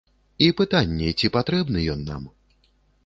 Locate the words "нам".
2.09-2.23